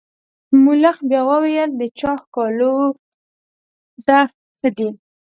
ملخ 0.63 0.97
بیا 1.09 1.21
وویل 1.31 1.69
د 1.75 1.81
چا 1.99 2.11
ښکالو 2.21 2.73
ده 4.05 4.19
څه 4.57 4.67
دي. 4.77 4.89